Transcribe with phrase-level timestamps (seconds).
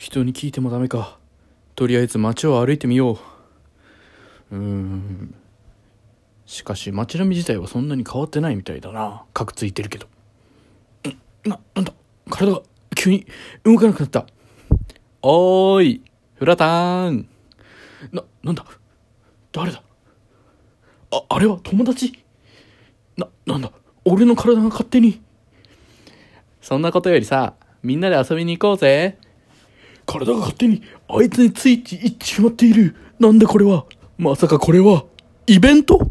[0.00, 1.18] 人に聞いてもダメか。
[1.76, 3.18] とりあえず街を歩いてみよ
[4.50, 4.56] う。
[4.56, 5.34] うーん。
[6.46, 9.24] しかし街並み自体はそんなに変わってないみたいだな。
[9.34, 10.08] かくついてるけど。
[11.44, 11.92] な、なんだ？
[12.30, 12.62] 体が
[12.96, 13.26] 急に
[13.62, 14.24] 動かなくなった。
[15.20, 16.02] おーい、
[16.36, 17.28] フラターン。
[18.10, 18.64] な、なんだ？
[19.52, 19.82] 誰だ？
[21.10, 22.24] あ、あれは友達？
[23.18, 23.70] な、なんだ？
[24.06, 25.20] 俺の体が勝手に。
[26.62, 29.18] そんなことよりさ、みんなで遊びに行こうぜ。
[30.10, 32.96] 体が勝手にあいつについていってしまっている。
[33.20, 33.84] なんでこれは？
[34.18, 35.04] まさかこれは、
[35.46, 36.06] イベント？